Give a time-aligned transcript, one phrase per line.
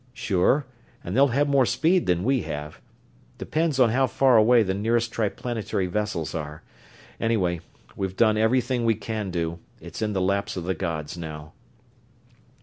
[0.15, 0.65] "Sure,
[1.03, 2.81] and they'll have more speed than we have.
[3.37, 6.63] Depends on how far away the nearest Triplanetary vessels are.
[7.19, 7.61] Anyway,
[7.95, 11.53] we've done everything we can do it's in the laps of the gods now."